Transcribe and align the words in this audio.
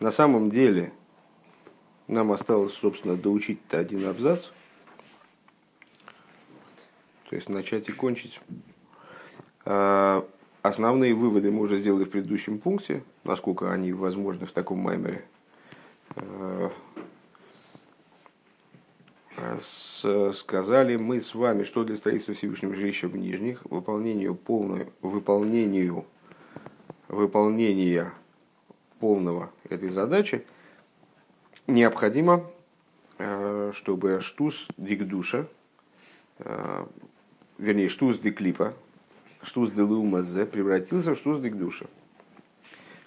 На 0.00 0.10
самом 0.10 0.50
деле, 0.50 0.92
нам 2.08 2.32
осталось, 2.32 2.72
собственно, 2.72 3.16
доучить 3.16 3.60
один 3.70 4.06
абзац. 4.06 4.46
То 7.28 7.36
есть 7.36 7.50
начать 7.50 7.88
и 7.90 7.92
кончить. 7.92 8.40
А, 9.66 10.26
основные 10.62 11.14
выводы 11.14 11.50
мы 11.50 11.60
уже 11.60 11.78
сделали 11.78 12.04
в 12.04 12.10
предыдущем 12.10 12.58
пункте, 12.58 13.04
насколько 13.24 13.70
они 13.70 13.92
возможны 13.92 14.46
в 14.46 14.52
таком 14.52 14.78
маймере. 14.78 15.24
А, 16.16 16.70
сказали 20.32 20.96
мы 20.96 21.20
с 21.20 21.34
вами, 21.34 21.64
что 21.64 21.84
для 21.84 21.96
строительства 21.96 22.32
Всевышнего 22.32 22.74
жилища 22.74 23.06
в 23.06 23.16
Нижних, 23.18 23.62
выполнению 23.66 24.34
полную, 24.34 24.92
выполнению, 25.02 26.06
выполнения 27.08 28.14
полного 29.00 29.50
этой 29.68 29.88
задачи 29.88 30.44
необходимо, 31.66 32.44
э, 33.18 33.72
чтобы 33.74 34.20
штус 34.20 34.68
дикдуша, 34.76 35.46
э, 36.38 36.86
вернее, 37.58 37.88
штус 37.88 38.18
диклипа, 38.18 38.74
штус 39.42 39.70
делумазе 39.70 40.46
превратился 40.46 41.14
в 41.14 41.18
штус 41.18 41.40
дикдуша. 41.40 41.86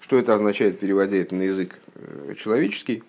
Что 0.02 0.18
это 0.18 0.34
означает, 0.34 0.80
переводя 0.80 1.18
это 1.18 1.36
на 1.36 1.44
язык 1.44 1.80
э, 1.96 2.36
человеческий? 2.38 3.04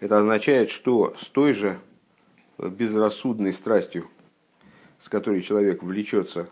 Это 0.00 0.18
означает, 0.18 0.70
что 0.70 1.14
с 1.18 1.26
той 1.28 1.52
же 1.54 1.78
безрассудной 2.58 3.52
страстью, 3.52 4.08
с 5.00 5.08
которой 5.08 5.42
человек 5.42 5.82
влечется 5.82 6.48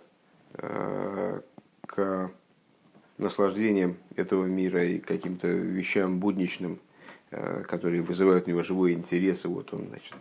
к 1.87 2.31
наслаждением 3.19 3.97
этого 4.15 4.45
мира 4.45 4.85
и 4.85 4.99
каким-то 4.99 5.49
вещам 5.49 6.19
будничным, 6.19 6.79
э, 7.31 7.63
которые 7.67 8.03
вызывают 8.03 8.47
у 8.47 8.51
него 8.51 8.63
живой 8.63 8.93
интерес, 8.93 9.45
и 9.45 9.49
вот 9.49 9.73
он, 9.73 9.87
значит, 9.89 10.15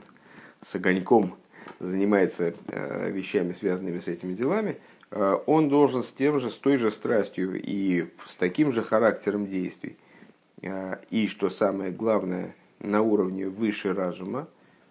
с 0.61 0.75
огоньком 0.75 1.35
занимается 1.79 2.53
э, 2.67 3.11
вещами, 3.11 3.53
связанными 3.53 3.99
с 3.99 4.07
этими 4.07 4.33
делами, 4.33 4.77
э, 5.11 5.37
он 5.45 5.69
должен 5.69 6.03
с 6.03 6.07
тем 6.07 6.39
же, 6.39 6.49
с 6.49 6.55
той 6.55 6.77
же 6.77 6.89
страстью 6.89 7.59
и 7.61 8.07
с 8.25 8.35
таким 8.35 8.71
же 8.71 8.81
характером 8.81 9.47
действий, 9.47 9.97
и, 11.11 11.27
что 11.27 11.49
самое 11.49 11.91
главное, 11.91 12.55
на 12.79 13.01
уровне 13.01 13.47
выше 13.47 13.93
разума, 13.93 14.47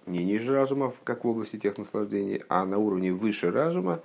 не 0.06 0.22
ниже 0.22 0.52
разума, 0.52 0.92
как 1.02 1.24
в 1.24 1.28
области 1.28 1.56
тех 1.56 1.78
наслаждений, 1.78 2.42
а 2.48 2.64
на 2.64 2.78
уровне 2.78 3.12
выше 3.12 3.50
разума 3.50 4.00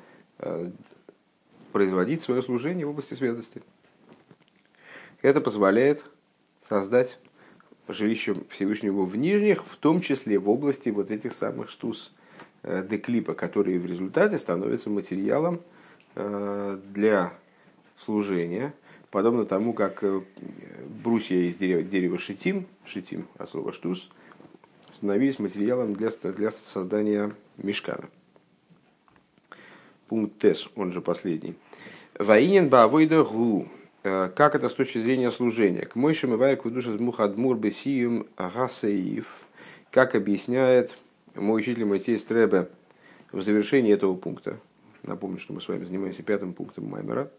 производить 1.72 2.24
свое 2.24 2.42
служение 2.42 2.88
в 2.88 2.90
области 2.90 3.14
святости. 3.14 3.62
Это 5.22 5.42
позволяет 5.42 6.04
создать 6.68 7.20
жилище 7.90 8.36
Всевышнего 8.50 9.04
в 9.04 9.16
нижних, 9.18 9.66
в 9.66 9.76
том 9.76 10.02
числе 10.02 10.40
в 10.40 10.50
области 10.50 10.90
вот 10.90 11.12
этих 11.12 11.34
самых 11.34 11.70
штус 11.70 12.14
э, 12.64 12.86
деклипа, 12.88 13.34
которые 13.34 13.80
в 13.80 13.86
результате 13.86 14.38
становятся 14.38 14.90
материалом 14.90 15.62
э, 16.16 16.80
для 16.86 17.34
служения, 17.98 18.74
подобно 19.12 19.46
тому, 19.46 19.74
как 19.74 20.04
э, 20.04 20.22
брусья 21.04 21.38
из 21.38 21.56
дерева, 21.56 21.84
дерева 21.84 22.18
шитим, 22.18 22.66
шитим, 22.86 23.28
а 23.38 23.48
слово 23.48 23.74
штус, 23.74 24.10
становились 24.94 25.40
материалом 25.40 25.94
для, 25.94 26.12
для 26.12 26.52
создания 26.52 27.36
мешкана. 27.58 28.10
Пункт 30.08 30.40
ТЭС, 30.40 30.70
он 30.76 30.94
же 30.94 31.02
последний. 31.02 31.56
Ваинен 32.18 32.70
бавойда 32.70 33.24
гу 33.24 33.68
как 34.02 34.56
это 34.56 34.70
с 34.70 34.74
точки 34.74 35.02
зрения 35.02 35.32
служения? 35.32 35.86
К 35.86 35.96
мойшим 35.96 36.34
и 36.34 36.38
вайку 36.38 36.70
душа 36.70 36.92
мухадмур 36.92 37.58
бесиюм 37.58 38.28
гасеив, 38.38 39.42
как 39.92 40.16
объясняет 40.16 40.98
мой 41.36 41.62
учитель 41.62 41.86
Матей 41.86 42.18
Стребе 42.18 42.70
в 43.32 43.42
завершении 43.42 43.94
этого 43.94 44.16
пункта. 44.16 44.58
Напомню, 45.04 45.40
что 45.40 45.54
мы 45.54 45.62
с 45.62 45.68
вами 45.68 45.86
занимаемся 45.86 46.24
пятым 46.24 46.54
пунктом 46.54 46.90
Маймера, 46.90 47.30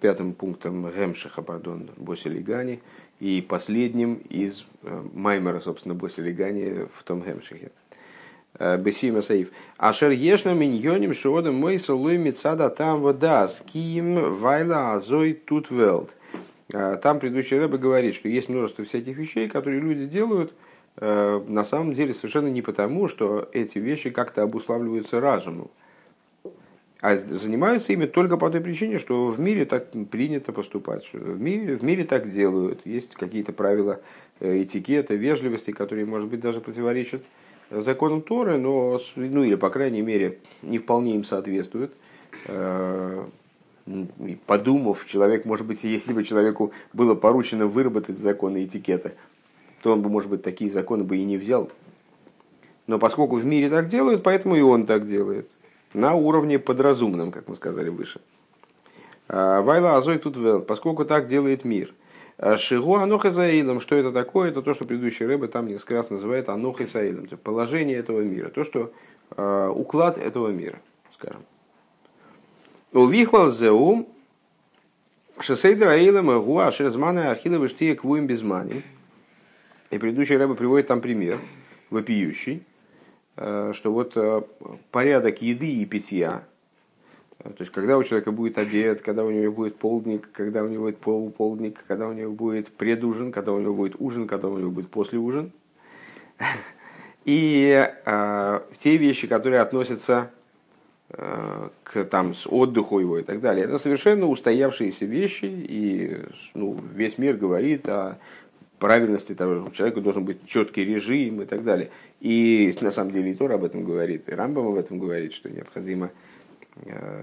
пятым 0.00 0.34
пунктом 0.34 0.90
Гемшиха, 0.90 1.42
пардон, 1.42 1.90
Босилигани, 1.96 2.80
и 3.20 3.42
последним 3.42 4.14
из 4.28 4.64
э, 4.82 5.02
Маймера, 5.12 5.60
собственно, 5.60 5.94
Босилигани 5.94 6.86
в 6.94 7.02
том 7.04 7.22
Гемшихе. 7.22 7.70
Э, 8.58 8.76
Бесима 8.76 9.22
Саиф. 9.22 9.48
Ашер 9.78 10.10
ешна 10.10 10.54
миньоним 10.54 11.14
шодом 11.14 11.54
мой 11.54 11.78
солой 11.78 12.18
мецада 12.18 12.68
там 12.68 13.00
вода 13.00 13.48
с 13.48 13.62
кием 13.72 14.38
вайла 14.38 14.94
азой 14.94 15.34
тут 15.34 15.70
велд. 15.70 16.10
Э, 16.72 16.96
там 17.00 17.20
предыдущий 17.20 17.58
рэбе 17.58 17.78
говорит, 17.78 18.16
что 18.16 18.28
есть 18.28 18.48
множество 18.48 18.84
всяких 18.84 19.16
вещей, 19.16 19.48
которые 19.48 19.80
люди 19.80 20.06
делают 20.06 20.52
э, 20.96 21.40
на 21.46 21.64
самом 21.64 21.94
деле 21.94 22.12
совершенно 22.12 22.48
не 22.48 22.60
потому, 22.60 23.06
что 23.06 23.48
эти 23.52 23.78
вещи 23.78 24.10
как-то 24.10 24.42
обуславливаются 24.42 25.20
разумом, 25.20 25.70
а 27.00 27.16
занимаются 27.16 27.92
ими 27.92 28.06
только 28.06 28.36
по 28.36 28.50
той 28.50 28.60
причине, 28.60 28.98
что 28.98 29.28
в 29.28 29.38
мире 29.38 29.64
так 29.64 29.92
принято 30.10 30.52
поступать, 30.52 31.04
что 31.04 31.18
в 31.18 31.40
мире, 31.40 31.76
в 31.76 31.84
мире 31.84 32.02
так 32.02 32.28
делают, 32.28 32.80
есть 32.84 33.14
какие-то 33.14 33.52
правила 33.52 34.00
этикета, 34.40 35.14
вежливости, 35.14 35.70
которые, 35.70 36.04
может 36.04 36.28
быть, 36.28 36.40
даже 36.40 36.60
противоречат 36.60 37.22
законам 37.70 38.22
Торы, 38.22 38.58
но, 38.58 39.00
ну 39.16 39.44
или, 39.44 39.54
по 39.54 39.70
крайней 39.70 40.02
мере, 40.02 40.38
не 40.62 40.78
вполне 40.78 41.14
им 41.14 41.24
соответствует. 41.24 41.92
Э, 42.46 43.24
подумав, 44.46 45.06
человек, 45.06 45.44
может 45.44 45.66
быть, 45.66 45.82
если 45.84 46.12
бы 46.12 46.24
человеку 46.24 46.72
было 46.92 47.14
поручено 47.14 47.66
выработать 47.66 48.18
законы 48.18 48.64
этикета, 48.64 49.12
то 49.82 49.92
он 49.92 50.02
бы, 50.02 50.10
может 50.10 50.30
быть, 50.30 50.42
такие 50.42 50.70
законы 50.70 51.04
бы 51.04 51.16
и 51.16 51.24
не 51.24 51.36
взял. 51.36 51.70
Но 52.86 52.98
поскольку 52.98 53.36
в 53.36 53.44
мире 53.44 53.70
так 53.70 53.88
делают, 53.88 54.22
поэтому 54.22 54.56
и 54.56 54.60
он 54.60 54.86
так 54.86 55.08
делает. 55.08 55.48
На 55.94 56.14
уровне 56.14 56.58
подразумном, 56.58 57.32
как 57.32 57.48
мы 57.48 57.54
сказали 57.54 57.88
выше. 57.88 58.20
А, 59.28 59.62
Вайла 59.62 59.96
Азой 59.96 60.18
тут 60.18 60.36
вел, 60.36 60.60
поскольку 60.60 61.04
так 61.04 61.28
делает 61.28 61.64
мир– 61.64 61.94
Шигу 62.56 62.96
Аноха 62.96 63.30
Заилом, 63.30 63.80
что 63.80 63.96
это 63.96 64.12
такое? 64.12 64.50
Это 64.50 64.62
то, 64.62 64.72
что 64.72 64.86
предыдущий 64.86 65.26
рыба 65.26 65.46
там 65.48 65.66
несколько 65.66 65.94
раз 65.94 66.08
называет 66.08 66.48
Аноха 66.48 66.86
Саилом, 66.86 67.26
то 67.26 67.36
положение 67.36 67.98
этого 67.98 68.22
мира, 68.22 68.48
то, 68.48 68.64
что 68.64 68.92
э, 69.36 69.72
уклад 69.74 70.16
этого 70.16 70.48
мира, 70.48 70.78
скажем. 71.14 71.42
Увихлал 72.92 73.50
Зеу, 73.50 74.08
Шесейдра 75.38 75.90
Аилом, 75.90 76.26
Гуа, 76.42 76.72
Шерзмана, 76.72 77.30
Ахила, 77.30 77.62
Виштия, 77.62 77.94
Квуем, 77.94 78.26
Безманим. 78.26 78.84
И 79.90 79.98
предыдущий 79.98 80.36
рыба 80.36 80.54
приводит 80.54 80.86
там 80.86 81.02
пример, 81.02 81.40
вопиющий, 81.90 82.64
э, 83.36 83.72
что 83.74 83.92
вот 83.92 84.16
э, 84.16 84.42
порядок 84.90 85.42
еды 85.42 85.70
и 85.70 85.84
питья, 85.84 86.44
то 87.42 87.56
есть, 87.60 87.72
когда 87.72 87.96
у 87.96 88.04
человека 88.04 88.32
будет 88.32 88.58
обед, 88.58 89.00
когда 89.00 89.24
у 89.24 89.30
него 89.30 89.52
будет 89.52 89.76
полдник, 89.76 90.28
когда 90.32 90.62
у 90.62 90.68
него 90.68 90.84
будет 90.84 90.98
полуполдник, 90.98 91.82
когда 91.86 92.06
у 92.06 92.12
него 92.12 92.32
будет 92.32 92.68
предужин, 92.68 93.32
когда 93.32 93.52
у 93.52 93.58
него 93.58 93.74
будет 93.74 93.94
ужин, 93.98 94.28
когда 94.28 94.48
у 94.48 94.58
него 94.58 94.70
будет 94.70 94.90
послеужин. 94.90 95.50
И 97.24 97.88
э, 98.04 98.60
те 98.78 98.96
вещи, 98.98 99.26
которые 99.26 99.60
относятся 99.60 100.30
э, 101.08 101.68
к 101.82 102.04
там, 102.04 102.34
с 102.34 102.46
отдыху 102.46 102.98
его 102.98 103.18
и 103.18 103.22
так 103.22 103.40
далее, 103.40 103.64
это 103.64 103.78
совершенно 103.78 104.26
устоявшиеся 104.26 105.06
вещи, 105.06 105.46
и 105.46 106.18
ну, 106.54 106.78
весь 106.94 107.16
мир 107.16 107.36
говорит 107.36 107.88
о 107.88 108.18
правильности 108.78 109.34
того, 109.34 109.66
у 109.66 109.70
человека 109.70 110.00
должен 110.00 110.24
быть 110.24 110.46
четкий 110.46 110.84
режим 110.84 111.42
и 111.42 111.46
так 111.46 111.64
далее. 111.64 111.90
И 112.20 112.76
на 112.80 112.90
самом 112.90 113.12
деле 113.12 113.30
и 113.30 113.34
Тор 113.34 113.52
об 113.52 113.64
этом 113.64 113.84
говорит, 113.84 114.28
и 114.28 114.32
Рамбам 114.32 114.68
об 114.68 114.76
этом 114.76 114.98
говорит, 114.98 115.32
что 115.34 115.48
необходимо 115.48 116.10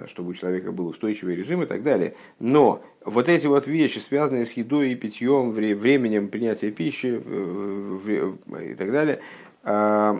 чтобы 0.07 0.31
у 0.31 0.34
человека 0.34 0.72
был 0.72 0.88
устойчивый 0.88 1.35
режим 1.35 1.63
и 1.63 1.66
так 1.66 1.84
далее. 1.84 2.16
Но 2.40 2.84
вот 3.03 3.29
эти 3.29 3.47
вот 3.47 3.68
вещи, 3.68 4.00
связанные 4.00 4.45
с 4.45 4.53
едой 4.53 4.91
и 4.91 4.95
питьем, 4.95 5.51
временем 5.51 6.29
принятия 6.29 6.72
пищи 6.72 7.22
э, 7.23 8.34
и 8.72 8.73
так 8.76 8.91
далее, 8.91 9.20
э, 9.64 10.20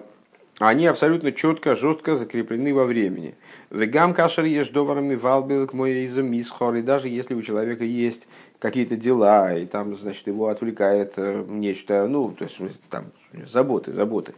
они 0.59 0.88
абсолютно 0.88 1.31
четко, 1.31 1.75
жестко 1.75 2.15
закреплены 2.15 2.73
во 2.73 2.85
времени. 2.85 3.35
Вегам 3.69 4.15
кашер 4.15 4.45
ешь 4.45 4.69
доварами 4.69 5.13
валбил 5.13 5.67
к 5.67 5.73
моей 5.73 6.07
мисхор. 6.07 6.75
И 6.75 6.81
даже 6.81 7.09
если 7.09 7.35
у 7.35 7.44
человека 7.44 7.83
есть 7.83 8.27
какие-то 8.57 8.95
дела, 8.95 9.56
и 9.56 9.67
там, 9.67 9.95
значит, 9.95 10.25
его 10.25 10.47
отвлекает 10.47 11.13
нечто, 11.17 12.07
ну, 12.07 12.31
то 12.31 12.45
есть 12.45 12.57
там 12.89 13.11
заботы, 13.45 13.94
заботы 13.94 14.33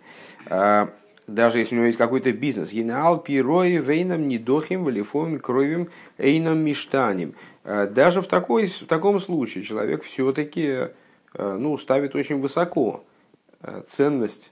даже 1.33 1.59
если 1.59 1.75
у 1.75 1.77
него 1.77 1.87
есть 1.87 1.97
какой-то 1.97 2.31
бизнес, 2.31 2.71
Генеал 2.71 3.19
пирои 3.19 3.77
вейном 3.77 4.27
недохим 4.27 4.83
валифом 4.83 5.39
кровим 5.39 5.89
эйном 6.17 6.59
миштаним. 6.59 7.35
Э, 7.63 7.87
даже 7.87 8.21
в, 8.21 8.27
такой, 8.27 8.67
в 8.67 8.85
таком 8.85 9.19
случае 9.19 9.63
человек 9.63 10.03
все-таки 10.03 10.89
э, 11.33 11.57
ну, 11.57 11.77
ставит 11.77 12.15
очень 12.15 12.39
высоко 12.39 13.03
э, 13.61 13.83
ценность 13.87 14.51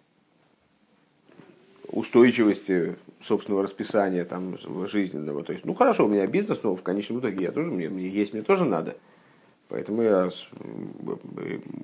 устойчивости 1.89 2.95
собственного 3.21 3.63
расписания 3.63 4.25
там, 4.25 4.57
жизненного. 4.88 5.44
То 5.44 5.53
есть, 5.53 5.65
ну 5.65 5.73
хорошо, 5.73 6.06
у 6.06 6.09
меня 6.09 6.27
бизнес, 6.27 6.62
но 6.63 6.75
в 6.75 6.83
конечном 6.83 7.19
итоге 7.19 7.45
я 7.45 7.51
тоже, 7.51 7.71
мне, 7.71 7.89
мне 7.89 8.07
есть 8.07 8.33
мне 8.33 8.41
тоже 8.41 8.65
надо. 8.65 8.95
Поэтому 9.69 10.01
я, 10.01 10.30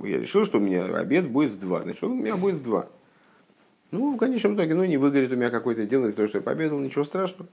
я 0.04 0.19
решил, 0.19 0.46
что 0.46 0.57
у 0.57 0.62
меня 0.62 0.86
обед 0.86 1.30
будет 1.30 1.54
в 1.54 1.60
два. 1.60 1.81
Значит, 1.81 2.04
у 2.04 2.13
меня 2.13 2.38
будет 2.38 2.56
в 2.56 2.63
два. 2.63 2.88
Ну, 3.94 4.16
в 4.16 4.18
конечном 4.18 4.56
итоге, 4.56 4.74
ну, 4.74 4.84
не 4.86 4.98
выгорит 4.98 5.31
у 5.31 5.36
меня 5.36 5.51
какое-то 5.51 5.86
дело 5.86 6.07
из-за 6.07 6.16
того, 6.16 6.28
что 6.28 6.40
я 6.40 6.42
победил, 6.42 6.80
ничего 6.80 7.04
страшного. 7.04 7.48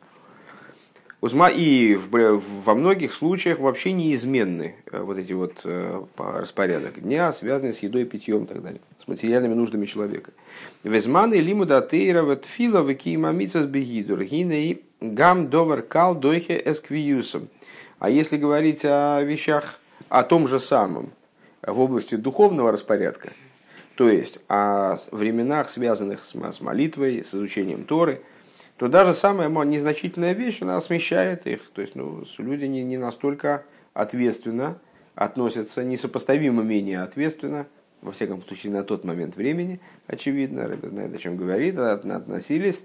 Узма 1.21 1.51
и 1.51 1.97
в, 1.97 2.43
во 2.65 2.75
многих 2.75 3.13
случаях 3.13 3.59
вообще 3.59 3.93
неизменны 3.93 4.77
э, 4.91 5.03
вот 5.03 5.19
эти 5.19 5.35
вот 5.35 5.61
э, 5.65 6.03
распорядок 6.17 7.03
дня, 7.03 7.31
связанные 7.35 7.75
с 7.75 7.81
едой, 7.81 8.07
питьем 8.07 8.45
и 8.45 8.47
так 8.47 8.63
далее, 8.63 8.81
с 9.05 9.07
материальными 9.07 9.53
нуждами 9.53 9.85
человека. 9.85 10.33
Везманы 10.83 11.35
лимуда 11.35 11.83
тейра 11.83 12.23
ветфила 12.23 12.83
векиимамицас 12.83 13.67
бегидур 13.67 14.25
гиней 14.25 14.83
гам 15.03 15.51
довар 15.51 15.83
кал 15.83 16.15
дойхе 16.15 16.59
эсквиюсом. 16.65 17.49
А 17.99 18.09
если 18.09 18.39
говорить 18.39 18.81
о 18.87 19.21
вещах 19.21 19.79
о 20.09 20.23
том 20.23 20.49
же 20.49 20.59
самом 20.59 21.11
в 21.61 21.79
области 21.79 22.15
духовного 22.15 22.73
распорядка, 22.73 23.33
то 24.01 24.09
есть 24.09 24.41
о 24.49 24.97
временах, 25.11 25.69
связанных 25.69 26.25
с 26.25 26.61
молитвой, 26.63 27.23
с 27.23 27.35
изучением 27.35 27.85
Торы, 27.85 28.23
то 28.79 28.89
даже 28.89 29.13
самая 29.13 29.51
незначительная 29.67 30.33
вещь, 30.33 30.63
она 30.63 30.81
смещает 30.81 31.47
их. 31.47 31.69
То 31.75 31.83
есть 31.83 31.97
ну, 31.97 32.25
люди 32.39 32.65
не, 32.65 32.83
не 32.83 32.97
настолько 32.97 33.63
ответственно 33.93 34.79
относятся, 35.17 35.85
несопоставимо 35.85 36.63
менее 36.63 37.03
ответственно, 37.03 37.67
во 38.01 38.13
всяком 38.13 38.43
случае 38.43 38.73
на 38.73 38.85
тот 38.85 39.05
момент 39.05 39.37
времени, 39.37 39.81
очевидно, 40.07 40.67
Рэбе 40.67 40.89
знает, 40.89 41.15
о 41.15 41.19
чем 41.19 41.37
говорит, 41.37 41.79
относились 41.79 42.85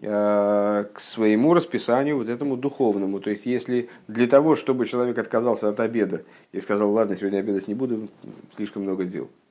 э, 0.00 0.86
к 0.94 0.98
своему 0.98 1.52
расписанию, 1.52 2.16
вот 2.16 2.30
этому 2.30 2.56
духовному. 2.56 3.20
То 3.20 3.28
есть, 3.28 3.44
если 3.44 3.90
для 4.08 4.26
того, 4.28 4.56
чтобы 4.56 4.86
человек 4.86 5.18
отказался 5.18 5.68
от 5.68 5.78
обеда 5.78 6.22
и 6.52 6.60
сказал, 6.62 6.90
ладно, 6.90 7.18
сегодня 7.18 7.40
обедать 7.40 7.68
не 7.68 7.74
буду, 7.74 8.08
слишком 8.56 8.84
много 8.84 9.04
дел– 9.04 9.28
а, 9.38 9.43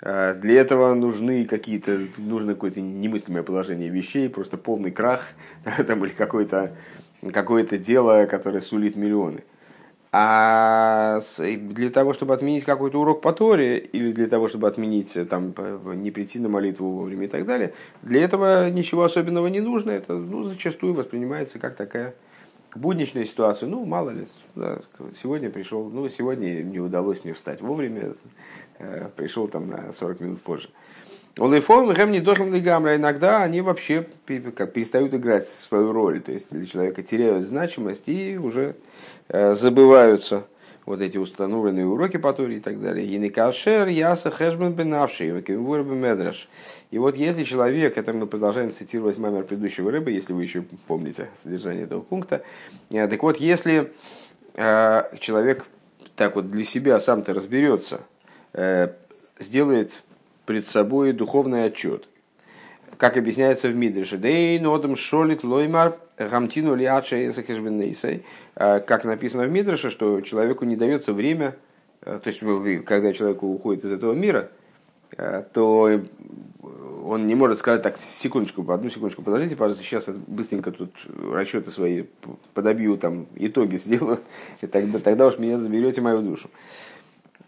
для 0.00 0.60
этого 0.60 0.94
нужны 0.94 1.46
какие-то, 1.46 1.98
нужно 2.18 2.54
какое-то 2.54 2.80
немыслимое 2.80 3.42
положение 3.42 3.88
вещей, 3.88 4.28
просто 4.28 4.58
полный 4.58 4.90
крах, 4.90 5.22
там, 5.86 6.04
или 6.04 6.12
какое-то 6.12 6.76
какое 7.32 7.64
дело, 7.64 8.26
которое 8.26 8.60
сулит 8.60 8.96
миллионы. 8.96 9.42
А 10.12 11.20
для 11.38 11.90
того, 11.90 12.14
чтобы 12.14 12.32
отменить 12.32 12.64
какой-то 12.64 13.00
урок 13.00 13.20
по 13.20 13.32
Торе, 13.32 13.78
или 13.78 14.12
для 14.12 14.28
того, 14.28 14.48
чтобы 14.48 14.68
отменить, 14.68 15.16
там, 15.28 15.54
не 16.00 16.10
прийти 16.10 16.38
на 16.38 16.48
молитву 16.48 16.90
вовремя 16.90 17.26
и 17.26 17.28
так 17.28 17.44
далее, 17.44 17.74
для 18.02 18.22
этого 18.22 18.70
ничего 18.70 19.04
особенного 19.04 19.48
не 19.48 19.60
нужно. 19.60 19.90
Это 19.90 20.14
ну, 20.14 20.44
зачастую 20.44 20.94
воспринимается 20.94 21.58
как 21.58 21.76
такая 21.76 22.14
будничная 22.74 23.24
ситуация. 23.24 23.68
Ну, 23.68 23.84
мало 23.84 24.10
ли, 24.10 24.28
да, 24.54 24.78
сегодня 25.22 25.50
пришел, 25.50 25.90
ну, 25.90 26.08
сегодня 26.08 26.62
не 26.62 26.78
удалось 26.78 27.24
мне 27.24 27.34
встать 27.34 27.60
вовремя, 27.60 28.14
Э, 28.64 28.65
пришел 29.16 29.48
там 29.48 29.68
на 29.68 29.92
40 29.92 30.20
минут 30.20 30.42
позже. 30.42 30.68
Улейфом 31.38 31.92
гэм 31.92 32.12
не 32.12 32.20
дохим 32.20 32.54
лигамра. 32.54 32.96
Иногда 32.96 33.42
они 33.42 33.60
вообще 33.60 34.06
перестают 34.24 35.12
играть 35.12 35.46
свою 35.46 35.92
роль. 35.92 36.22
То 36.22 36.32
есть 36.32 36.46
для 36.50 36.64
человека 36.64 37.02
теряют 37.02 37.46
значимость 37.46 38.08
и 38.08 38.38
уже 38.38 38.76
э, 39.28 39.54
забываются 39.54 40.44
вот 40.86 41.02
эти 41.02 41.18
установленные 41.18 41.84
уроки 41.84 42.16
по 42.16 42.32
Торе 42.32 42.56
и 42.56 42.60
так 42.60 42.80
далее. 42.80 43.06
Еникашер, 43.06 43.88
яса, 43.88 44.30
хэшбен 44.30 44.72
бенавший, 44.72 45.30
медраш. 45.30 46.48
И 46.90 46.96
вот 46.96 47.16
если 47.16 47.44
человек, 47.44 47.98
это 47.98 48.14
мы 48.14 48.26
продолжаем 48.26 48.72
цитировать 48.72 49.18
мамер 49.18 49.42
предыдущего 49.42 49.90
рыбы, 49.90 50.12
если 50.12 50.32
вы 50.32 50.44
еще 50.44 50.64
помните 50.86 51.28
содержание 51.42 51.84
этого 51.84 52.00
пункта, 52.00 52.44
э, 52.90 53.06
так 53.08 53.22
вот, 53.22 53.36
если 53.36 53.92
человек 54.54 55.66
так 56.14 56.34
вот 56.34 56.50
для 56.50 56.64
себя 56.64 56.98
сам-то 56.98 57.34
разберется, 57.34 58.00
Э, 58.00 58.15
сделает 59.38 60.02
пред 60.46 60.66
собой 60.66 61.12
духовный 61.12 61.64
отчет. 61.64 62.08
Как 62.96 63.18
объясняется 63.18 63.68
в 63.68 63.76
Мидреше, 63.76 64.16
«Дей 64.16 64.58
нодам 64.58 64.96
шолит 64.96 65.44
лоймар 65.44 65.98
гамтину 66.16 66.74
лиача 66.74 67.28
эсахешбенейсей», 67.28 68.24
э, 68.54 68.80
как 68.80 69.04
написано 69.04 69.44
в 69.44 69.50
Мидреше, 69.50 69.90
что 69.90 70.22
человеку 70.22 70.64
не 70.64 70.76
дается 70.76 71.12
время, 71.12 71.56
э, 72.00 72.18
то 72.22 72.28
есть 72.28 72.40
когда 72.84 73.12
человек 73.12 73.42
уходит 73.42 73.84
из 73.84 73.92
этого 73.92 74.14
мира, 74.14 74.50
то 75.52 76.00
он 77.06 77.26
не 77.26 77.36
может 77.36 77.58
сказать, 77.60 77.82
так, 77.82 77.96
секундочку, 77.98 78.68
одну 78.72 78.90
секундочку, 78.90 79.22
подождите, 79.22 79.54
пожалуйста, 79.54 79.84
сейчас 79.84 80.08
быстренько 80.08 80.72
тут 80.72 80.90
расчеты 81.30 81.70
свои 81.70 82.04
подобью, 82.54 82.98
там, 82.98 83.26
итоги 83.36 83.76
сделаю, 83.76 84.18
и 84.60 84.66
тогда, 84.66 84.98
тогда 84.98 85.26
уж 85.28 85.38
меня 85.38 85.58
заберете 85.58 86.00
мою 86.00 86.22
душу. 86.22 86.50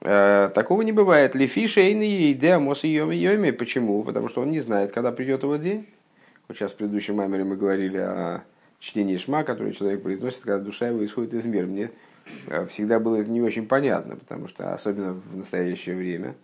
Э, 0.01 0.51
такого 0.55 0.83
не 0.83 0.93
бывает. 0.93 1.35
Лифиша 1.35 1.81
и 1.81 2.33
идея 2.33 2.59
мосы 2.59 2.87
йоми. 2.87 3.51
Почему? 3.51 4.03
Потому 4.05 4.29
что 4.29 4.43
он 4.43 4.51
не 4.51 4.61
знает, 4.61 4.93
когда 4.93 5.13
придет 5.13 5.43
его 5.43 5.57
день. 5.57 5.87
Вот 6.47 6.57
сейчас 6.57 6.73
в 6.73 6.77
предыдущем 6.77 7.17
маймере 7.17 7.45
мы 7.45 7.57
говорили 7.57 7.99
о 7.99 8.45
чтении 8.79 9.17
шма, 9.17 9.45
который 9.45 9.73
человек 9.73 10.03
произносит, 10.03 10.41
когда 10.41 10.59
душа 10.59 10.89
его 10.89 11.05
исходит 11.05 11.35
из 11.35 11.45
мира. 11.45 11.67
Мне 11.67 11.91
э, 12.47 12.67
всегда 12.67 13.01
было 13.01 13.17
это 13.17 13.31
не 13.31 13.43
очень 13.43 13.67
понятно, 13.67 14.17
потому 14.17 14.49
что 14.49 14.73
особенно 14.73 15.15
в 15.15 15.37
настоящее 15.37 15.97
время, 15.97 16.35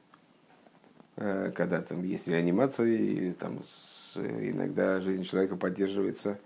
э, 1.16 1.52
когда 1.54 1.80
там 1.80 2.02
есть 2.04 2.26
реанимация, 2.26 2.86
или 2.86 3.32
там 3.32 3.60
иногда 4.16 5.00
жизнь 5.00 5.24
человека 5.24 5.56
поддерживается 5.56 6.38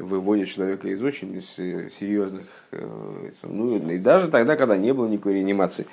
выводит 0.00 0.48
человека 0.48 0.88
из 0.88 1.02
очень 1.02 1.42
серьезных, 1.42 2.46
э, 2.72 3.30
ну 3.42 3.76
и 3.76 3.98
даже 3.98 4.28
тогда, 4.28 4.56
когда 4.56 4.76
не 4.76 4.92
было 4.92 5.06
никакой 5.06 5.34
реанимации. 5.34 5.86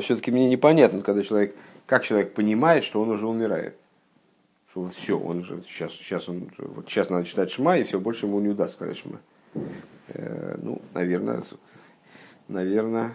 Все-таки 0.00 0.30
мне 0.30 0.48
непонятно, 0.48 1.02
когда 1.02 1.22
человек, 1.22 1.54
как 1.86 2.04
человек 2.04 2.34
понимает, 2.34 2.84
что 2.84 3.00
он 3.00 3.10
уже 3.10 3.26
умирает. 3.26 3.74
Что 4.70 4.82
вот 4.82 4.94
все, 4.94 5.18
он 5.18 5.40
уже 5.40 5.62
сейчас, 5.68 5.92
сейчас, 5.92 6.28
он, 6.28 6.50
вот 6.58 6.88
сейчас 6.88 7.10
надо 7.10 7.24
читать 7.26 7.50
Шма, 7.50 7.76
и 7.76 7.84
все, 7.84 8.00
больше 8.00 8.26
ему 8.26 8.40
не 8.40 8.48
удастся 8.48 8.76
сказать 8.76 8.96
Шма. 8.96 9.20
Э, 10.08 10.56
ну, 10.62 10.80
наверное, 10.94 11.42
наверное, 12.48 13.12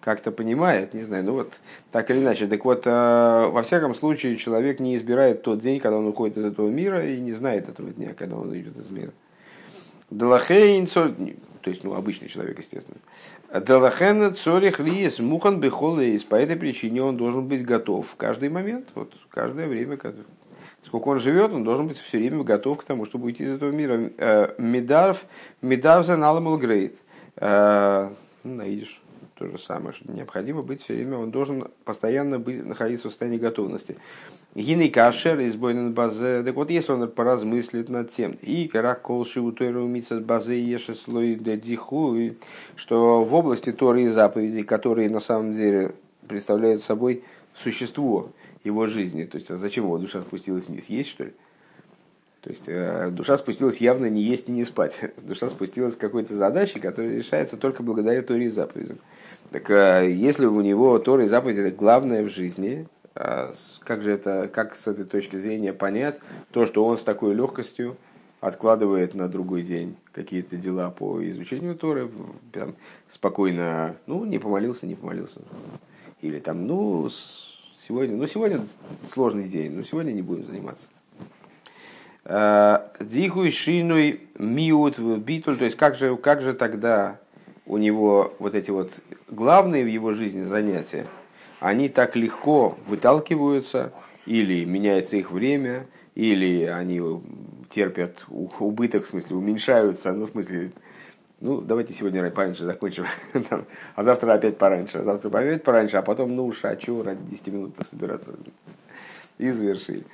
как-то 0.00 0.32
понимает, 0.32 0.94
не 0.94 1.02
знаю, 1.02 1.24
ну 1.24 1.34
вот 1.34 1.52
так 1.92 2.10
или 2.10 2.20
иначе. 2.20 2.46
Так 2.46 2.64
вот, 2.64 2.86
э, 2.86 2.90
во 2.90 3.62
всяком 3.62 3.94
случае, 3.94 4.36
человек 4.36 4.80
не 4.80 4.96
избирает 4.96 5.42
тот 5.42 5.60
день, 5.60 5.80
когда 5.80 5.98
он 5.98 6.06
уходит 6.06 6.36
из 6.36 6.44
этого 6.44 6.68
мира, 6.68 7.06
и 7.06 7.20
не 7.20 7.32
знает 7.32 7.68
этого 7.68 7.90
дня, 7.90 8.14
когда 8.14 8.36
он 8.36 8.50
уйдет 8.50 8.76
из 8.76 8.90
мира. 8.90 9.12
Делахейн, 10.10 10.86
то 10.86 11.70
есть, 11.70 11.84
ну, 11.84 11.94
обычный 11.94 12.28
человек, 12.28 12.58
естественно. 12.58 12.98
Делахен 13.52 14.34
цорих 14.34 14.78
лиес 14.78 15.18
мухан 15.18 15.60
бехолеис. 15.60 16.24
По 16.24 16.36
этой 16.36 16.56
причине 16.56 17.02
он 17.02 17.16
должен 17.16 17.46
быть 17.46 17.64
готов 17.64 18.08
в 18.08 18.16
каждый 18.16 18.48
момент, 18.48 18.88
вот 18.94 19.12
каждое 19.30 19.66
время, 19.66 19.98
сколько 20.84 21.08
он 21.08 21.20
живет, 21.20 21.52
он 21.52 21.64
должен 21.64 21.88
быть 21.88 21.98
все 21.98 22.18
время 22.18 22.42
готов 22.42 22.78
к 22.78 22.84
тому, 22.84 23.04
чтобы 23.04 23.26
уйти 23.26 23.44
из 23.44 23.52
этого 23.52 23.70
мира. 23.70 24.10
Э, 24.18 24.54
Медарв, 24.58 25.24
медарв 25.60 26.06
за 26.06 26.16
наломал 26.16 26.58
грейт. 26.58 26.96
Э, 27.36 28.10
ну, 28.44 28.54
наидишь 28.54 29.00
то 29.38 29.46
же 29.46 29.58
самое, 29.58 29.94
что 29.94 30.10
необходимо 30.10 30.62
быть 30.62 30.82
все 30.82 30.94
время, 30.94 31.18
он 31.18 31.30
должен 31.30 31.68
постоянно 31.84 32.40
быть, 32.40 32.66
находиться 32.66 33.08
в 33.08 33.12
состоянии 33.12 33.38
готовности. 33.38 33.96
Гиней 34.54 34.90
кашер 34.90 35.38
из 35.38 35.54
базе. 35.54 36.42
Так 36.42 36.54
вот, 36.56 36.70
если 36.70 36.92
он 36.92 37.08
поразмыслит 37.08 37.88
над 37.88 38.10
тем, 38.10 38.32
и 38.42 38.66
каракол 38.66 39.24
шиутойру 39.24 39.86
митсас 39.86 40.20
базе 40.20 40.60
ешеслой 40.60 41.36
диху, 41.36 42.16
что 42.74 43.22
в 43.22 43.32
области 43.34 43.70
Торы 43.70 44.04
и 44.04 44.08
заповедей, 44.08 44.64
которые 44.64 45.08
на 45.08 45.20
самом 45.20 45.52
деле 45.52 45.92
представляют 46.26 46.82
собой 46.82 47.22
существо 47.62 48.30
его 48.64 48.88
жизни, 48.88 49.24
то 49.24 49.38
есть 49.38 49.50
а 49.52 49.56
зачем 49.56 49.84
его 49.84 49.98
душа 49.98 50.20
спустилась 50.22 50.66
вниз, 50.66 50.86
есть 50.86 51.10
что 51.10 51.24
ли? 51.24 51.32
То 52.40 52.50
есть 52.50 52.64
э, 52.66 53.10
душа 53.10 53.36
спустилась 53.36 53.78
явно 53.78 54.06
не 54.06 54.22
есть 54.22 54.48
и 54.48 54.52
не 54.52 54.64
спать. 54.64 54.98
Душа 55.22 55.48
спустилась 55.48 55.96
к 55.96 55.98
какой-то 55.98 56.34
задаче, 56.34 56.80
которая 56.80 57.16
решается 57.16 57.56
только 57.56 57.82
благодаря 57.82 58.22
Торе 58.22 58.46
и 58.46 58.48
заповедям. 58.48 58.98
Так 59.50 59.70
э, 59.70 60.12
если 60.12 60.46
у 60.46 60.60
него 60.60 60.98
Тора 60.98 61.24
и 61.24 61.28
заповеди 61.28 61.60
это 61.60 61.76
главное 61.76 62.22
в 62.22 62.28
жизни, 62.28 62.86
а 63.14 63.52
как 63.80 64.02
же 64.02 64.12
это, 64.12 64.48
как 64.48 64.76
с 64.76 64.86
этой 64.86 65.04
точки 65.04 65.36
зрения 65.36 65.72
понять 65.72 66.20
то, 66.50 66.66
что 66.66 66.84
он 66.84 66.98
с 66.98 67.02
такой 67.02 67.34
легкостью 67.34 67.96
откладывает 68.40 69.14
на 69.14 69.28
другой 69.28 69.62
день 69.62 69.96
какие-то 70.12 70.56
дела 70.56 70.90
по 70.90 71.26
изучению 71.28 71.74
Торы, 71.74 72.10
прям 72.52 72.74
спокойно, 73.08 73.96
ну, 74.06 74.24
не 74.24 74.38
помолился, 74.38 74.86
не 74.86 74.94
помолился. 74.94 75.40
Или 76.20 76.38
там, 76.38 76.66
ну, 76.66 77.08
сегодня, 77.78 78.16
ну, 78.16 78.26
сегодня 78.26 78.60
сложный 79.12 79.48
день, 79.48 79.72
но 79.72 79.82
сегодня 79.82 80.12
не 80.12 80.22
будем 80.22 80.46
заниматься. 80.46 80.86
А, 82.24 82.92
Дихуй 83.00 83.50
шинуй 83.50 84.28
миут 84.38 84.98
битуль, 84.98 85.56
то 85.56 85.64
есть 85.64 85.76
как 85.76 85.96
же, 85.96 86.16
как 86.16 86.42
же 86.42 86.52
тогда 86.52 87.18
у 87.68 87.76
него 87.76 88.34
вот 88.38 88.54
эти 88.54 88.70
вот 88.70 88.98
главные 89.28 89.84
в 89.84 89.88
его 89.88 90.12
жизни 90.12 90.42
занятия, 90.42 91.06
они 91.60 91.88
так 91.88 92.16
легко 92.16 92.76
выталкиваются, 92.86 93.92
или 94.26 94.64
меняется 94.64 95.16
их 95.16 95.30
время, 95.30 95.86
или 96.14 96.64
они 96.64 97.00
терпят 97.70 98.24
убыток, 98.28 99.04
в 99.04 99.08
смысле 99.08 99.36
уменьшаются, 99.36 100.12
ну, 100.12 100.26
в 100.26 100.30
смысле 100.30 100.72
ну, 101.40 101.60
давайте 101.60 101.94
сегодня 101.94 102.28
пораньше 102.30 102.64
закончим, 102.64 103.06
а 103.94 104.04
завтра 104.04 104.32
опять 104.32 104.58
пораньше, 104.58 104.98
а 104.98 105.04
завтра 105.04 105.28
опять 105.28 105.62
пораньше, 105.62 105.96
а 105.96 106.02
потом, 106.02 106.34
ну 106.34 106.46
уж, 106.46 106.64
а 106.64 106.78
что 106.80 107.02
ради 107.02 107.22
10 107.30 107.46
минут 107.48 107.74
собираться? 107.88 108.34
И 109.38 109.50
завершили. 109.50 110.04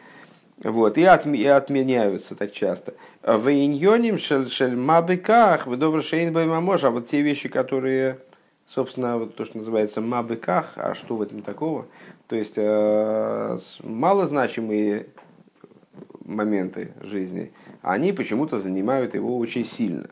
Вот, 0.63 0.99
и, 0.99 1.05
отм, 1.05 1.35
и 1.35 1.45
отменяются 1.45 2.37
так 2.37 2.53
часто. 2.53 2.95
В 3.23 3.51
иньоним 3.51 4.19
шель 4.19 4.77
мабыках, 4.77 5.67
в 5.67 5.77
добро 5.77 6.01
шейн 6.01 6.33
мамош, 6.33 6.85
а 6.85 6.91
вот 6.91 7.09
те 7.09 7.23
вещи, 7.23 7.49
которые, 7.49 8.19
собственно, 8.69 9.19
вот 9.19 9.35
то, 9.35 9.45
что 9.45 9.59
называется 9.59 10.01
мабыках, 10.01 10.73
а 10.77 10.95
что 10.95 11.17
в 11.17 11.23
этом 11.23 11.43
такого? 11.43 11.87
То 12.29 12.37
есть, 12.37 12.55
э, 12.57 13.59
малозначимые 13.83 15.09
моменты 16.25 16.93
жизни, 17.01 17.53
они 17.83 18.13
почему-то 18.13 18.59
занимают 18.59 19.15
его 19.15 19.37
очень 19.37 19.65
сильно. 19.65 20.09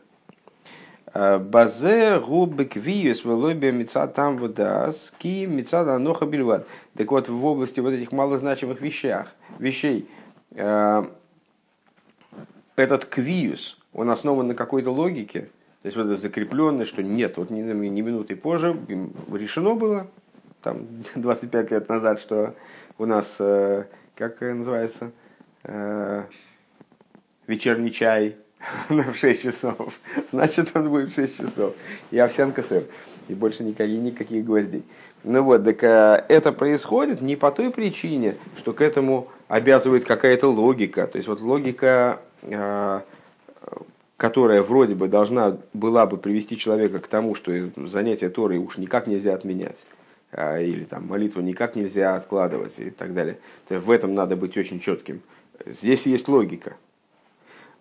Э, 1.13 1.37
базе 1.37 2.19
губы 2.19 2.69
виюс 2.73 3.23
велобия 3.23 3.71
мица 3.71 4.07
там 4.07 4.37
водас 4.37 5.13
ки 5.19 5.45
мица 5.45 5.81
аноха 5.95 6.25
бельват. 6.25 6.67
Так 6.95 7.11
вот, 7.11 7.29
в 7.29 7.45
области 7.45 7.79
вот 7.79 7.93
этих 7.93 8.11
малозначимых 8.11 8.81
вещах, 8.81 9.31
вещей, 9.59 10.07
этот 12.75 13.05
квиюс, 13.05 13.79
он 13.93 14.09
основан 14.09 14.47
на 14.47 14.55
какой-то 14.55 14.91
логике, 14.91 15.49
то 15.81 15.87
есть 15.87 15.97
вот 15.97 16.07
это 16.07 16.17
закрепленное, 16.17 16.85
что 16.85 17.03
нет, 17.03 17.37
вот 17.37 17.49
ни, 17.49 17.61
ни 17.61 18.01
минуты 18.01 18.35
позже 18.35 18.77
решено 19.31 19.75
было, 19.75 20.07
там 20.61 20.87
25 21.15 21.71
лет 21.71 21.89
назад, 21.89 22.19
что 22.19 22.55
у 22.97 23.05
нас, 23.05 23.35
э, 23.39 23.85
как 24.15 24.41
называется, 24.41 25.11
вечерний 27.47 27.91
чай 27.91 28.37
в 28.89 29.15
6 29.15 29.41
часов, 29.41 29.93
значит 30.31 30.71
он 30.75 30.89
будет 30.89 31.11
в 31.11 31.15
6 31.15 31.37
часов. 31.37 31.73
И 32.11 32.17
овсянка 32.17 32.61
сыр. 32.61 32.83
И 33.27 33.33
больше 33.33 33.63
никаких, 33.63 33.99
никаких 34.01 34.45
гвоздей. 34.45 34.83
Ну 35.23 35.43
вот, 35.43 35.63
так 35.63 35.83
а, 35.83 36.25
это 36.27 36.51
происходит 36.51 37.21
не 37.21 37.35
по 37.35 37.51
той 37.51 37.71
причине, 37.71 38.35
что 38.57 38.73
к 38.73 38.81
этому 38.81 39.29
обязывает 39.47 40.05
какая-то 40.05 40.47
логика. 40.47 41.07
То 41.07 41.17
есть 41.17 41.27
вот 41.27 41.39
логика, 41.39 42.19
а, 42.43 43.03
которая 44.17 44.61
вроде 44.61 44.95
бы 44.95 45.07
должна 45.07 45.57
была 45.73 46.05
бы 46.05 46.17
привести 46.17 46.57
человека 46.57 46.99
к 46.99 47.07
тому, 47.07 47.35
что 47.35 47.51
занятие 47.87 48.29
Торой 48.29 48.57
уж 48.57 48.77
никак 48.77 49.07
нельзя 49.07 49.33
отменять 49.33 49.85
а, 50.31 50.59
или 50.59 50.83
там 50.83 51.07
молитву 51.07 51.41
никак 51.41 51.75
нельзя 51.75 52.15
откладывать 52.15 52.79
и 52.79 52.89
так 52.89 53.13
далее. 53.13 53.37
То 53.67 53.75
есть 53.75 53.87
в 53.87 53.91
этом 53.91 54.13
надо 54.15 54.35
быть 54.35 54.57
очень 54.57 54.79
четким. 54.79 55.21
Здесь 55.65 56.05
есть 56.05 56.27
логика. 56.27 56.75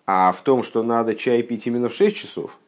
А 0.06 0.32
в 0.32 0.42
том, 0.42 0.64
что 0.64 0.82
надо 0.82 1.14
чай 1.14 1.42
пить 1.42 1.66
именно 1.66 1.88
в 1.88 1.94
6 1.94 2.16
часов, 2.16 2.58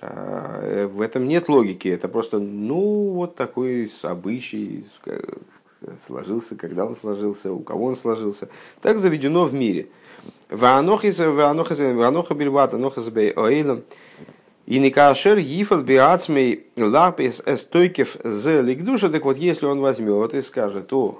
э, 0.00 0.86
в 0.86 1.00
этом 1.00 1.26
нет 1.26 1.48
логики. 1.48 1.88
Это 1.88 2.08
просто, 2.08 2.38
ну, 2.38 3.10
вот 3.10 3.34
такой 3.34 3.90
обычай 4.02 4.86
сложился, 6.06 6.56
когда 6.56 6.86
он 6.86 6.94
сложился, 6.94 7.52
у 7.52 7.58
кого 7.60 7.86
он 7.86 7.96
сложился. 7.96 8.48
Так 8.80 8.98
заведено 8.98 9.44
в 9.44 9.54
мире. 9.54 9.88
И 14.66 14.78
никашер 14.78 15.38
ефал 15.38 15.82
биацмей 15.82 16.66
лапис 16.76 17.42
эстойкев 17.44 18.16
з 18.24 18.62
ликдуша, 18.62 19.10
так 19.10 19.24
вот 19.24 19.36
если 19.36 19.66
он 19.66 19.80
возьмет 19.80 20.32
и 20.32 20.40
скажет, 20.40 20.90
о, 20.92 21.18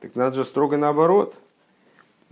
так 0.00 0.14
надо 0.16 0.36
же 0.36 0.44
строго 0.44 0.76
наоборот– 0.76 1.34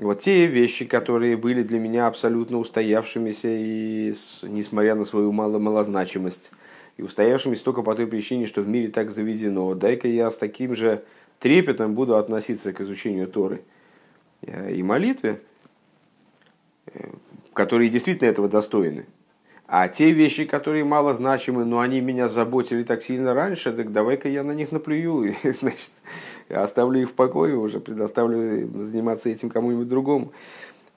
вот 0.05 0.21
те 0.21 0.47
вещи, 0.47 0.85
которые 0.85 1.37
были 1.37 1.63
для 1.63 1.79
меня 1.79 2.07
абсолютно 2.07 2.59
устоявшимися, 2.59 3.49
и 3.49 4.15
несмотря 4.43 4.95
на 4.95 5.05
свою 5.05 5.33
мало 5.33 5.59
малозначимость, 5.59 6.51
и 6.97 7.03
устоявшимися 7.03 7.65
только 7.65 7.83
по 7.83 7.95
той 7.95 8.07
причине, 8.07 8.47
что 8.47 8.63
в 8.63 8.69
мире 8.69 8.89
так 8.89 9.11
заведено, 9.11 9.75
дай-ка 9.75 10.09
я 10.09 10.31
с 10.31 10.37
таким 10.37 10.75
же 10.75 11.05
трепетом 11.39 11.95
буду 11.95 12.17
относиться 12.17 12.73
к 12.73 12.81
изучению 12.81 13.29
Торы 13.29 13.63
э, 14.43 14.75
и 14.75 14.83
молитве, 14.83 15.41
э, 16.87 17.09
которые 17.53 17.91
действительно 17.91 18.29
этого 18.29 18.49
достойны. 18.49 19.07
А 19.67 19.89
те 19.89 20.11
вещи, 20.11 20.45
которые 20.45 20.85
мало 20.85 21.15
значимы, 21.15 21.65
но 21.65 21.81
они 21.81 22.01
меня 22.01 22.29
заботили 22.29 22.83
так 22.83 23.03
сильно 23.03 23.33
раньше, 23.33 23.73
так 23.73 23.93
давай-ка 23.93 24.29
я 24.29 24.43
на 24.43 24.53
них 24.53 24.71
наплюю, 24.71 25.35
и, 25.43 25.53
значит, 25.53 25.93
оставлю 26.51 27.01
их 27.01 27.11
в 27.11 27.13
покое 27.13 27.57
уже, 27.57 27.81
предоставлю 27.81 28.69
заниматься 28.81 29.31
этим 29.31 29.49
кому-нибудь 29.49 29.89
другому. 29.89 30.33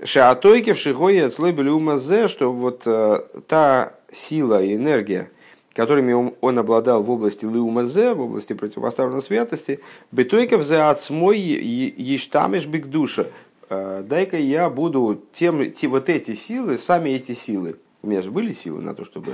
Шаатойки 0.04 0.74
в 0.74 0.78
Шихое 0.78 1.26
отслойбили 1.26 1.70
умазе, 1.70 2.28
что 2.28 2.52
вот 2.52 2.82
э, 2.86 3.20
та 3.48 3.94
сила 4.12 4.62
и 4.62 4.76
энергия, 4.76 5.30
которыми 5.74 6.12
он, 6.12 6.34
он 6.42 6.60
обладал 6.60 7.02
в 7.02 7.10
области 7.10 7.46
лиумазе, 7.46 8.14
в 8.14 8.22
области 8.22 8.52
противопоставленной 8.52 9.22
святости, 9.22 9.80
бетойков 10.12 10.64
за 10.64 10.90
отсмой 10.90 11.40
ештамеш 11.40 12.66
биг 12.66 12.88
душа. 12.88 13.28
Э, 13.70 14.04
дай-ка 14.06 14.38
я 14.38 14.70
буду 14.70 15.22
тем, 15.34 15.72
те, 15.72 15.88
вот 15.88 16.10
эти 16.10 16.36
силы, 16.36 16.78
сами 16.78 17.12
эти 17.12 17.34
силы, 17.34 17.78
у 18.06 18.08
меня 18.08 18.22
же 18.22 18.32
были 18.32 18.52
силы 18.52 18.82
на 18.82 18.94
то, 18.94 19.04
чтобы 19.04 19.34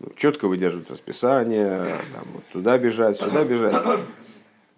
ну, 0.00 0.08
четко 0.16 0.48
выдерживать 0.48 0.90
расписание, 0.90 1.98
там, 2.12 2.24
вот 2.34 2.44
туда 2.52 2.76
бежать, 2.76 3.18
сюда 3.18 3.44
бежать. 3.44 4.00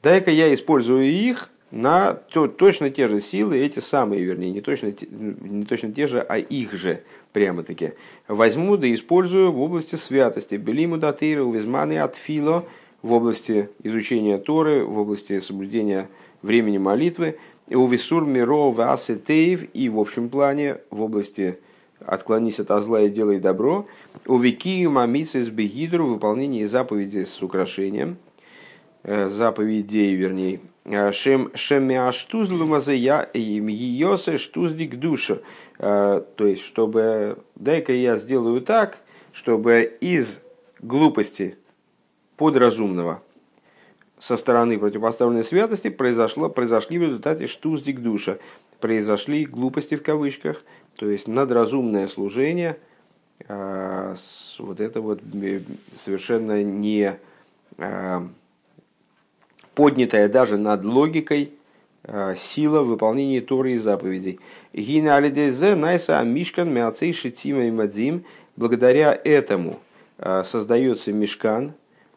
Дай-ка 0.03 0.31
я 0.31 0.53
использую 0.53 1.05
их 1.05 1.51
на 1.71 2.15
то, 2.15 2.49
точно 2.49 2.91
те 2.91 3.09
же 3.09 3.21
силы, 3.21 3.59
эти 3.59 3.79
самые, 3.79 4.25
вернее, 4.25 4.51
не 4.51 4.61
точно, 4.61 4.93
не 5.11 5.65
точно 5.65 5.93
те 5.93 6.07
же, 6.07 6.21
а 6.21 6.37
их 6.37 6.75
же, 6.75 7.03
прямо-таки. 7.33 7.93
Возьму 8.29 8.77
да 8.77 8.93
использую 8.93 9.53
в 9.53 9.61
области 9.61 9.95
святости. 9.95 10.57
Белиму 10.57 10.99
датыру, 10.99 11.51
визманы 11.51 11.99
от 11.99 12.17
фило, 12.17 12.67
в 13.03 13.13
области 13.13 13.71
изучения 13.83 14.37
Торы, 14.37 14.85
в 14.85 14.99
области 14.99 15.41
соблюдения 15.41 16.09
времени 16.43 16.77
молитвы, 16.77 17.39
у 17.69 17.87
висур 17.87 18.27
миро 18.27 18.75
и 19.73 19.89
в 19.89 19.99
общем 19.99 20.29
плане 20.29 20.79
в 20.91 21.01
области 21.03 21.59
отклонись 22.07 22.61
от 22.61 22.83
зла 22.83 23.03
и 23.03 23.09
делай 23.09 23.39
добро. 23.39 23.87
У 24.27 24.39
вики 24.39 24.87
мамицы 24.87 25.43
с 25.43 25.49
бегидру 25.49 26.07
выполнение 26.07 26.67
заповеди 26.67 27.25
с 27.25 27.43
украшением, 27.43 28.17
э, 29.03 29.29
заповедей, 29.29 30.15
вернее, 30.15 30.61
э, 30.85 31.13
шем 31.13 31.51
шемяштуз 31.55 32.51
лумазея 32.51 33.23
им 33.35 33.69
йосе 33.69 34.39
штуздик 34.39 34.99
душа. 34.99 35.39
Э, 35.79 36.23
то 36.37 36.47
есть, 36.47 36.63
чтобы, 36.63 37.39
дай-ка 37.57 37.93
я 37.93 38.17
сделаю 38.17 38.61
так, 38.61 38.99
чтобы 39.33 39.97
из 40.01 40.39
глупости 40.81 41.57
подразумного 42.37 43.23
со 44.19 44.37
стороны 44.37 44.79
противопоставленной 44.79 45.45
святости 45.45 45.89
произошло, 45.89 46.49
произошли 46.51 46.99
в 46.99 47.03
результате 47.03 47.47
штуздик 47.47 48.01
душа, 48.01 48.39
произошли 48.81 49.45
глупости 49.45 49.97
в 49.97 50.03
кавычках, 50.03 50.65
то 50.97 51.09
есть 51.09 51.29
надразумное 51.29 52.09
служение, 52.09 52.79
а, 53.49 54.15
вот 54.59 54.81
это 54.81 55.01
вот 55.01 55.21
совершенно 55.97 56.63
не 56.63 57.17
а, 57.79 58.27
поднятая 59.75 60.29
даже 60.29 60.59
над 60.59 60.85
логикой 60.85 61.53
а, 62.05 62.35
сила 62.35 62.83
выполнения 62.83 63.41
Торы 63.41 63.73
и 63.73 63.79
заповедей. 63.79 64.41
Гина 64.73 65.17
найса 65.75 66.19
амишкан 66.21 66.73
мяцей 66.73 67.13
шитима 67.13 67.69
и. 67.69 68.25
Благодаря 68.57 69.19
этому 69.25 69.81
создается 70.45 71.15
мешкан 71.15 71.73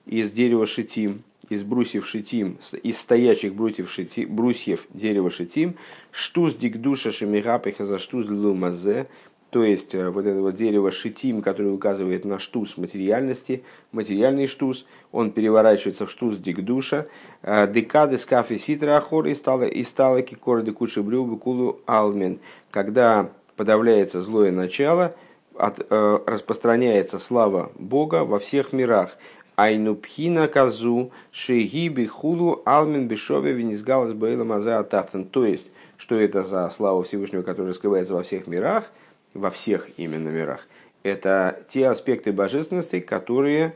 из 0.05 0.29
дерева 0.31 0.65
шитим, 0.65 1.23
из 1.49 1.63
брусьев 1.63 2.05
шитим, 2.07 2.57
из 2.83 2.99
стоячих 2.99 3.55
брусьев, 3.55 3.91
шити, 3.91 4.25
брусьев 4.25 4.87
дерева 4.93 5.29
шитим, 5.29 5.75
штуз 6.11 6.55
дикдуша 6.55 7.11
шемигапиха 7.11 7.85
за 7.85 7.99
штуз 7.99 8.27
лумазе, 8.27 9.07
то 9.53 9.63
есть 9.63 9.93
э, 9.93 10.09
вот 10.09 10.25
это 10.25 10.41
вот 10.41 10.55
дерево 10.55 10.91
шитим, 10.91 11.43
которое 11.43 11.69
указывает 11.69 12.25
на 12.25 12.39
штуз 12.39 12.75
материальности, 12.77 13.63
материальный 13.91 14.47
штуз, 14.47 14.87
он 15.11 15.29
переворачивается 15.29 16.07
в 16.07 16.11
штуз 16.11 16.37
дикдуша, 16.37 17.07
э, 17.43 17.71
декады 17.71 18.17
скафи 18.17 18.57
ситра 18.57 18.97
ахор 18.97 19.27
и 19.27 19.35
стала 19.35 19.65
и 19.65 19.83
стала 19.83 20.23
кикор 20.23 20.63
декуши 20.63 21.03
брюбы 21.03 21.37
кулу 21.37 21.81
алмен, 21.85 22.39
когда 22.71 23.29
подавляется 23.55 24.23
злое 24.23 24.51
начало, 24.51 25.15
от, 25.55 25.85
э, 25.87 26.19
распространяется 26.25 27.19
слава 27.19 27.71
Бога 27.75 28.25
во 28.25 28.39
всех 28.39 28.73
мирах. 28.73 29.17
Айнупхина 29.55 30.47
казу 30.47 31.11
шегиби 31.31 32.05
хулу 32.05 32.61
алмин 32.65 33.07
бешове 33.07 33.53
венизгалас 33.53 34.13
бейла 34.13 34.79
атахтан. 34.79 35.25
То 35.25 35.45
есть, 35.45 35.71
что 35.97 36.19
это 36.19 36.43
за 36.43 36.69
слава 36.69 37.03
Всевышнего, 37.03 37.43
которая 37.43 37.73
скрывается 37.73 38.13
во 38.13 38.23
всех 38.23 38.47
мирах, 38.47 38.91
во 39.33 39.51
всех 39.51 39.89
именно 39.97 40.29
мирах, 40.29 40.67
это 41.03 41.59
те 41.69 41.87
аспекты 41.87 42.31
божественности, 42.31 42.99
которые 42.99 43.75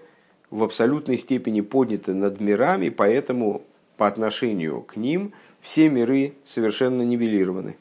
в 0.50 0.64
абсолютной 0.64 1.18
степени 1.18 1.62
подняты 1.62 2.14
над 2.14 2.40
мирами, 2.40 2.90
поэтому 2.90 3.64
по 3.98 4.08
отношению 4.08 4.82
к 4.82 4.96
ним 4.96 5.34
все 5.62 5.90
миры 5.90 6.34
совершенно 6.46 7.02
нивелированы. 7.02 7.76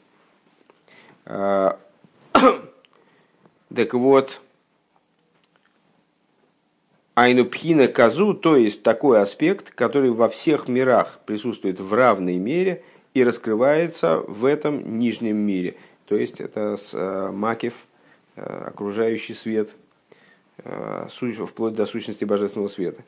А, 1.25 1.79
так 3.73 3.93
вот, 3.93 4.41
Айну 7.17 7.45
пхина 7.45 7.87
казу, 7.87 8.35
то 8.35 8.55
есть 8.55 8.83
такой 8.83 9.19
аспект, 9.19 9.71
который 9.71 10.11
во 10.11 10.29
всех 10.29 10.67
мирах 10.67 11.19
присутствует 11.25 11.79
в 11.79 11.91
равной 11.91 12.37
мере 12.37 12.83
и 13.15 13.23
раскрывается 13.23 14.19
в 14.27 14.45
этом 14.45 14.99
нижнем 14.99 15.35
мире. 15.35 15.77
То 16.05 16.15
есть 16.15 16.39
это 16.39 16.77
с 16.77 16.93
э, 16.93 17.31
макев, 17.31 17.73
э, 18.35 18.67
окружающий 18.67 19.33
свет, 19.33 19.75
э, 20.59 21.07
вплоть 21.47 21.73
до 21.73 21.87
сущности 21.87 22.23
божественного 22.23 22.67
света. 22.67 23.01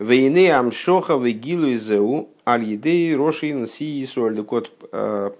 Вейны 0.00 0.50
амшоха 0.50 1.16
вегилу 1.16 1.72
изеу 1.72 2.30
аль 2.44 2.64
едеи 2.64 3.12
роши 3.12 3.54
нси 3.54 4.02
исуаль. 4.02 4.42
Код 4.42 4.72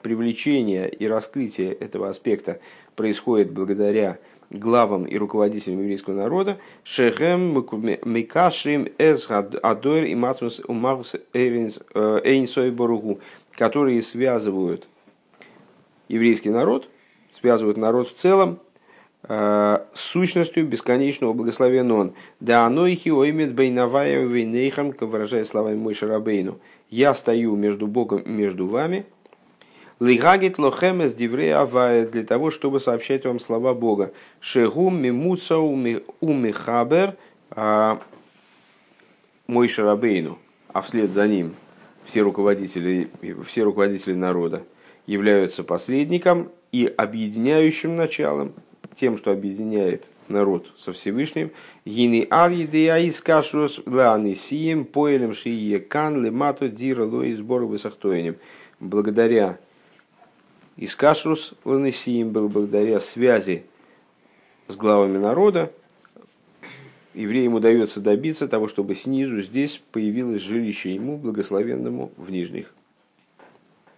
привлечения 0.01 0.87
и 0.87 1.09
раскрытия 1.09 1.73
этого 1.73 2.09
аспекта 2.09 2.61
происходит 2.95 3.51
благодаря 3.51 4.19
главам 4.53 5.05
и 5.05 5.17
руководителям 5.17 5.81
еврейского 5.81 6.15
народа, 6.15 6.59
Шехем 6.85 7.55
Микашим 8.05 8.89
Эс 8.99 9.29
Адойр 9.31 10.05
и 10.05 10.15
Мацмус 10.15 10.61
Умагус 10.67 11.17
Эйнсой 11.33 12.71
Боругу, 12.71 13.21
которые 13.53 14.03
связывают 14.03 14.87
еврейский 16.09 16.51
народ, 16.51 16.89
связывают 17.39 17.77
народ 17.77 18.09
в 18.09 18.15
целом 18.15 18.59
э, 19.25 19.79
с 19.95 20.01
сущностью 20.01 20.67
бесконечного 20.67 21.33
благословен 21.33 21.91
он. 21.91 22.13
Да 22.41 22.67
анойхи 22.67 23.09
оймет 23.09 23.55
бейнавая 23.55 24.25
вейнейхам, 24.25 24.95
выражая 25.01 25.45
словами 25.45 25.77
Мой 25.77 25.95
Шарабейну, 25.95 26.59
я 26.91 27.15
стою 27.15 27.57
между 27.57 27.87
Богом 27.87 28.21
и 28.21 28.29
между 28.29 28.67
вами, 28.67 29.07
Лигагит 30.03 30.59
лохемес 30.59 31.15
диврея 31.15 31.61
авая 31.61 32.05
для 32.05 32.25
того, 32.25 32.51
чтобы 32.51 32.81
сообщать 32.81 33.25
вам 33.25 33.39
слова 33.39 33.73
Бога. 33.73 34.13
Шегум 34.41 35.01
мимуца 35.01 35.59
умихабер 35.59 37.17
а, 37.53 38.03
мой 39.47 39.69
шарабейну, 39.69 40.41
а 40.73 40.81
вслед 40.81 41.13
за 41.13 41.29
ним 41.29 41.55
все 42.05 42.23
руководители, 42.23 43.11
все 43.47 43.63
руководители 43.63 44.15
народа 44.15 44.65
являются 45.07 45.63
посредником 45.63 46.51
и 46.73 46.93
объединяющим 46.97 47.95
началом, 47.95 48.55
тем, 48.97 49.17
что 49.17 49.31
объединяет 49.31 50.09
народ 50.27 50.73
со 50.77 50.93
Всевышним. 50.93 51.53
Гини 51.85 52.27
аль 52.29 52.55
едея 52.55 53.09
искашрус 53.09 53.81
ланисием 53.87 54.85
поэлем 54.85 55.33
шие 55.33 55.79
кан 55.79 56.25
лемату 56.25 56.69
дира 56.69 57.05
лои 57.05 57.35
сбору 57.35 57.69
высохтоенем. 57.69 58.35
Благодаря 58.81 59.59
Искашрус 60.85 61.55
Ланесиим 61.65 62.31
был 62.31 62.49
благодаря 62.49 62.99
связи 62.99 63.63
с 64.67 64.75
главами 64.75 65.17
народа. 65.17 65.73
Евреям 67.15 67.55
удается 67.55 68.01
добиться 68.01 68.49
того, 68.49 68.67
чтобы 68.67 68.97
снизу 68.97 69.43
здесь 69.43 69.81
появилось 69.93 70.43
жилище 70.43 70.93
ему, 70.93 71.19
благословенному 71.19 72.11
в 72.17 72.33
нижних. 72.33 72.75